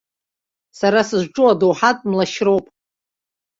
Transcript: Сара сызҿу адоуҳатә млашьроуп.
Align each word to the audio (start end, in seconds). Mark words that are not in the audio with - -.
Сара 0.77 1.01
сызҿу 1.09 1.45
адоуҳатә 1.51 2.03
млашьроуп. 2.09 2.65